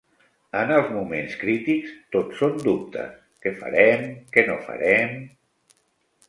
En 0.59 0.71
els 0.77 0.87
moments 0.93 1.35
crítics, 1.41 1.91
tot 2.15 2.33
són 2.39 2.55
dubtes: 2.69 3.13
què 3.45 3.53
farem, 3.61 4.09
què 4.35 4.47
no 4.49 4.57
farem... 4.71 5.15